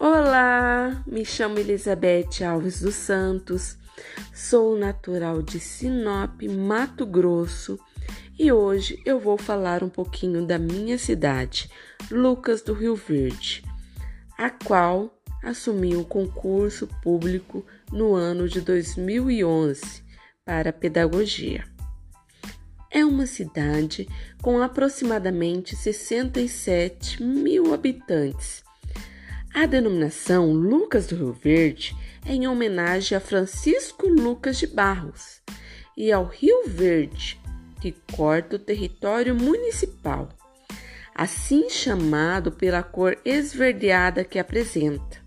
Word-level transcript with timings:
Olá, 0.00 1.02
me 1.08 1.24
chamo 1.24 1.58
Elizabeth 1.58 2.44
Alves 2.48 2.82
dos 2.82 2.94
Santos, 2.94 3.76
sou 4.32 4.78
natural 4.78 5.42
de 5.42 5.58
Sinop, 5.58 6.40
Mato 6.44 7.04
Grosso 7.04 7.76
e 8.38 8.52
hoje 8.52 9.02
eu 9.04 9.18
vou 9.18 9.36
falar 9.36 9.82
um 9.82 9.88
pouquinho 9.88 10.46
da 10.46 10.56
minha 10.56 10.96
cidade, 10.98 11.68
Lucas 12.12 12.62
do 12.62 12.74
Rio 12.74 12.94
Verde, 12.94 13.64
a 14.38 14.48
qual 14.48 15.20
assumi 15.42 15.96
o 15.96 16.04
concurso 16.04 16.86
público 17.02 17.66
no 17.90 18.14
ano 18.14 18.48
de 18.48 18.60
2011 18.60 20.04
para 20.44 20.72
pedagogia. 20.72 21.64
É 22.88 23.04
uma 23.04 23.26
cidade 23.26 24.08
com 24.40 24.62
aproximadamente 24.62 25.74
67 25.74 27.20
mil 27.20 27.74
habitantes 27.74 28.67
a 29.62 29.66
denominação 29.66 30.52
Lucas 30.52 31.08
do 31.08 31.16
Rio 31.16 31.32
Verde 31.32 31.96
é 32.24 32.32
em 32.32 32.46
homenagem 32.46 33.18
a 33.18 33.20
Francisco 33.20 34.06
Lucas 34.06 34.56
de 34.56 34.68
Barros 34.68 35.42
e 35.96 36.12
ao 36.12 36.26
Rio 36.26 36.68
Verde, 36.68 37.40
que 37.80 37.92
corta 38.14 38.54
o 38.54 38.58
território 38.60 39.34
municipal, 39.34 40.28
assim 41.12 41.68
chamado 41.68 42.52
pela 42.52 42.84
cor 42.84 43.18
esverdeada 43.24 44.22
que 44.22 44.38
apresenta. 44.38 45.18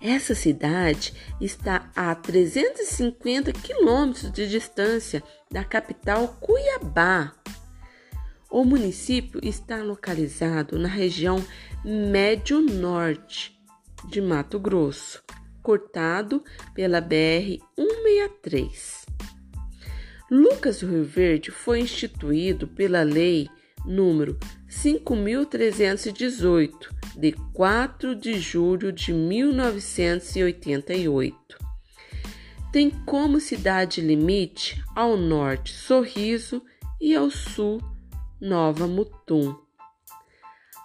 Essa 0.00 0.34
cidade 0.34 1.14
está 1.40 1.88
a 1.94 2.12
350 2.16 3.52
quilômetros 3.52 4.32
de 4.32 4.48
distância 4.48 5.22
da 5.48 5.62
capital 5.62 6.36
Cuiabá, 6.40 7.32
o 8.50 8.64
município 8.64 9.40
está 9.42 9.82
localizado 9.82 10.78
na 10.78 10.88
região 10.88 11.42
médio-norte 11.84 13.58
de 14.08 14.20
Mato 14.20 14.58
Grosso, 14.58 15.22
cortado 15.62 16.42
pela 16.74 17.00
BR-163. 17.00 19.06
Lucas 20.30 20.80
do 20.80 20.88
Rio 20.88 21.04
Verde 21.04 21.50
foi 21.50 21.80
instituído 21.80 22.66
pela 22.66 23.02
Lei 23.02 23.48
número 23.84 24.38
5.318, 24.68 26.72
de 27.16 27.32
4 27.52 28.14
de 28.14 28.38
julho 28.38 28.92
de 28.92 29.12
1988. 29.12 31.58
Tem 32.72 32.88
como 33.04 33.40
cidade 33.40 34.00
limite 34.00 34.80
ao 34.94 35.16
norte 35.16 35.72
Sorriso 35.72 36.62
e 37.00 37.16
ao 37.16 37.28
sul 37.30 37.80
Nova 38.40 38.86
Mutum. 38.86 39.54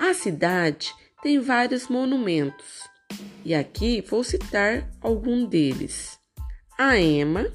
A 0.00 0.14
cidade 0.14 0.94
tem 1.22 1.38
vários 1.38 1.86
monumentos 1.86 2.88
e 3.44 3.54
aqui 3.54 4.00
vou 4.00 4.24
citar 4.24 4.90
algum 5.02 5.44
deles: 5.44 6.18
a 6.78 6.98
ema, 6.98 7.52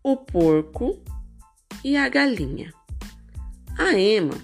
o 0.00 0.16
porco 0.16 1.02
e 1.82 1.96
a 1.96 2.08
galinha. 2.08 2.72
A 3.76 3.98
ema 3.98 4.38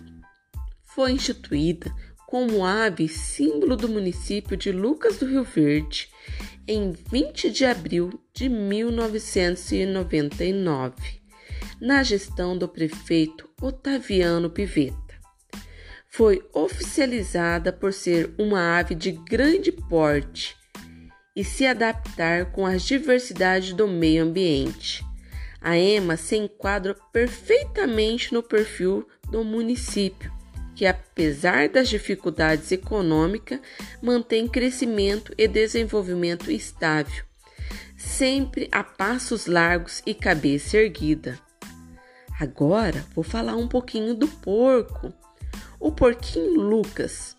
foi 0.83 1.13
instituída 1.13 1.95
como 2.27 2.67
ave 2.67 3.09
símbolo 3.09 3.77
do 3.77 3.89
município 3.89 4.57
de 4.57 4.73
Lucas 4.73 5.19
do 5.19 5.27
Rio 5.27 5.45
Verde 5.45 6.11
em 6.67 6.91
20 6.91 7.53
de 7.53 7.65
abril 7.65 8.21
de 8.35 8.49
1999 8.49 11.25
na 11.81 12.03
gestão 12.03 12.57
do 12.57 12.69
prefeito 12.69 13.49
Otaviano 13.61 14.51
Pivetta. 14.51 14.97
Foi 16.09 16.43
oficializada 16.53 17.73
por 17.73 17.93
ser 17.93 18.33
uma 18.39 18.79
ave 18.79 18.95
de 18.95 19.13
grande 19.13 19.71
porte 19.71 20.57
e 21.35 21.45
se 21.45 21.67
adaptar 21.67 22.47
com 22.53 22.65
as 22.65 22.83
diversidades 22.83 23.75
do 23.75 23.87
meio 23.87 24.25
ambiente. 24.25 25.05
A 25.61 25.77
EMA 25.77 26.17
se 26.17 26.37
enquadra 26.37 26.97
perfeitamente 27.13 28.33
no 28.33 28.43
perfil 28.43 29.07
do 29.31 29.45
município, 29.45 30.33
que 30.75 30.87
apesar 30.87 31.69
das 31.69 31.89
dificuldades 31.89 32.73
econômicas, 32.73 33.61
mantém 34.01 34.47
crescimento 34.47 35.35
e 35.37 35.47
desenvolvimento 35.49 36.51
estável, 36.51 37.25
sempre 37.97 38.69
a 38.71 38.85
passos 38.85 39.47
largos 39.47 40.03
e 40.07 40.15
cabeça 40.15 40.79
erguida. 40.79 41.46
Agora 42.39 43.05
vou 43.15 43.25
falar 43.25 43.57
um 43.57 43.67
pouquinho 43.67 44.15
do 44.15 44.29
porco. 44.29 45.13
O 45.81 45.91
porquinho 45.91 46.61
Lucas, 46.61 47.37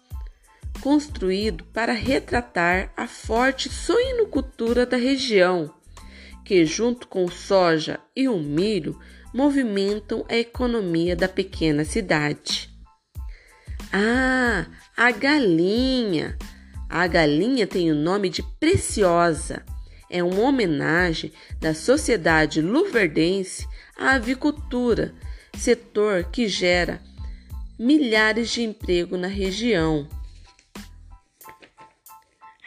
construído 0.81 1.63
para 1.65 1.93
retratar 1.93 2.91
a 2.97 3.07
forte 3.07 3.69
suinocultura 3.69 4.85
da 4.85 4.97
região, 4.97 5.73
que 6.43 6.65
junto 6.65 7.07
com 7.07 7.27
soja 7.27 7.99
e 8.15 8.27
o 8.27 8.39
milho 8.39 8.99
movimentam 9.33 10.25
a 10.29 10.35
economia 10.35 11.15
da 11.15 11.27
pequena 11.27 11.83
cidade. 11.85 12.69
Ah, 13.91 14.65
a 14.95 15.11
galinha! 15.11 16.37
A 16.89 17.05
galinha 17.05 17.67
tem 17.67 17.91
o 17.91 17.95
nome 17.95 18.29
de 18.29 18.41
Preciosa. 18.41 19.63
É 20.09 20.23
uma 20.23 20.41
homenagem 20.41 21.33
da 21.59 21.73
sociedade 21.73 22.61
luverdense 22.61 23.67
a 23.97 24.11
avicultura, 24.11 25.13
setor 25.57 26.25
que 26.25 26.47
gera 26.47 27.01
milhares 27.79 28.49
de 28.49 28.61
empregos 28.63 29.19
na 29.19 29.27
região. 29.27 30.07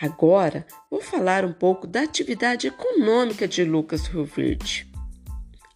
Agora 0.00 0.66
vou 0.90 1.00
falar 1.00 1.44
um 1.44 1.52
pouco 1.52 1.86
da 1.86 2.02
atividade 2.02 2.66
econômica 2.66 3.46
de 3.46 3.64
Lucas 3.64 4.06
Rio 4.06 4.24
Verde. 4.24 4.90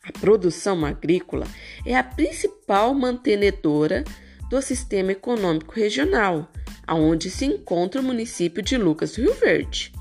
A 0.03 0.13
produção 0.13 0.85
agrícola 0.85 1.47
é 1.87 1.97
a 1.97 2.03
principal 2.03 2.95
mantenedora 2.95 4.05
do 4.51 4.61
sistema 4.61 5.13
econômico 5.13 5.75
regional, 5.75 6.51
aonde 6.87 7.31
se 7.31 7.45
encontra 7.45 8.01
o 8.01 8.05
município 8.05 8.63
de 8.63 8.77
Lucas 8.77 9.17
Rio 9.17 9.35
Verde. 9.35 9.93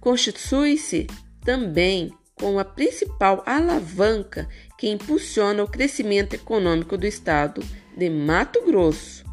Constitui-se 0.00 1.06
também 1.42 2.12
como 2.34 2.58
a 2.58 2.64
principal 2.64 3.42
alavanca 3.46 4.48
que 4.78 4.88
impulsiona 4.88 5.62
o 5.62 5.68
crescimento 5.68 6.34
econômico 6.34 6.96
do 6.96 7.06
estado 7.06 7.62
de 7.96 8.10
Mato 8.10 8.64
Grosso. 8.64 9.24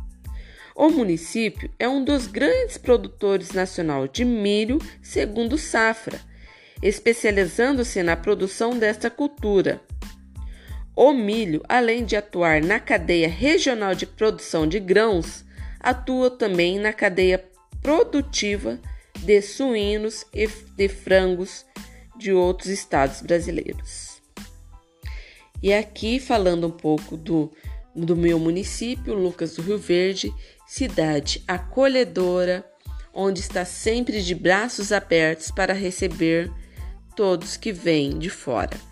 O 0.75 0.89
município 0.89 1.69
é 1.78 1.88
um 1.88 2.03
dos 2.03 2.28
grandes 2.28 2.78
produtores 2.78 3.51
nacional 3.51 4.07
de 4.07 4.23
milho 4.23 4.79
segundo 5.01 5.57
safra, 5.57 6.19
especializando-se 6.81 8.01
na 8.01 8.16
produção 8.16 8.78
desta 8.78 9.09
cultura. 9.09 9.81
O 10.95 11.13
milho, 11.13 11.62
além 11.68 12.03
de 12.03 12.16
atuar 12.16 12.62
na 12.62 12.79
cadeia 12.79 13.28
regional 13.28 13.95
de 13.95 14.06
produção 14.06 14.68
de 14.68 14.79
grãos, 14.79 15.44
atua 15.79 16.29
também 16.29 16.79
na 16.79 16.94
cadeia 16.94 17.44
produtiva 17.81 18.79
de 19.19 19.41
suínos 19.41 20.25
e 20.33 20.47
de 20.47 20.88
frangos 20.88 21.66
de 22.21 22.31
outros 22.31 22.69
estados 22.69 23.21
brasileiros. 23.21 24.21
E 25.61 25.73
aqui 25.73 26.19
falando 26.19 26.67
um 26.67 26.71
pouco 26.71 27.17
do, 27.17 27.51
do 27.95 28.15
meu 28.15 28.39
município, 28.39 29.13
Lucas 29.13 29.55
do 29.55 29.61
Rio 29.61 29.77
Verde, 29.77 30.33
cidade 30.67 31.43
acolhedora, 31.47 32.65
onde 33.13 33.39
está 33.39 33.65
sempre 33.65 34.21
de 34.21 34.33
braços 34.33 34.91
abertos 34.91 35.51
para 35.51 35.73
receber 35.73 36.51
todos 37.15 37.57
que 37.57 37.73
vêm 37.73 38.17
de 38.17 38.29
fora. 38.29 38.91